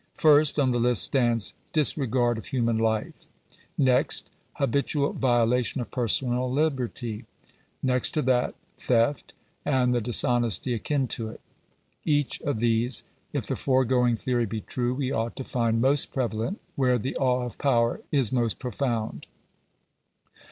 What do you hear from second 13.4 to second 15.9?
the foregoing theory be true; we ought to find